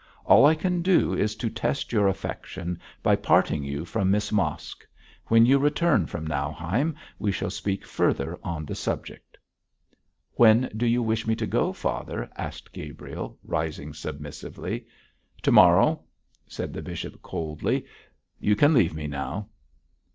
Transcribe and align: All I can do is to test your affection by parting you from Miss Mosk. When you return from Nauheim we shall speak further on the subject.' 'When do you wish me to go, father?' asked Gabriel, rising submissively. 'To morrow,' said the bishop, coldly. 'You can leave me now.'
All 0.25 0.47
I 0.47 0.55
can 0.55 0.81
do 0.81 1.13
is 1.13 1.35
to 1.35 1.47
test 1.47 1.91
your 1.93 2.07
affection 2.07 2.79
by 3.03 3.15
parting 3.15 3.63
you 3.63 3.85
from 3.85 4.09
Miss 4.09 4.31
Mosk. 4.31 4.83
When 5.27 5.45
you 5.45 5.59
return 5.59 6.07
from 6.07 6.25
Nauheim 6.25 6.95
we 7.19 7.31
shall 7.31 7.51
speak 7.51 7.85
further 7.85 8.39
on 8.43 8.65
the 8.65 8.73
subject.' 8.73 9.37
'When 10.33 10.71
do 10.75 10.87
you 10.87 11.03
wish 11.03 11.27
me 11.27 11.35
to 11.35 11.45
go, 11.45 11.71
father?' 11.71 12.27
asked 12.35 12.73
Gabriel, 12.73 13.37
rising 13.43 13.93
submissively. 13.93 14.87
'To 15.43 15.51
morrow,' 15.51 16.01
said 16.47 16.73
the 16.73 16.81
bishop, 16.81 17.21
coldly. 17.21 17.85
'You 18.39 18.55
can 18.55 18.73
leave 18.73 18.95
me 18.95 19.05
now.' 19.05 19.49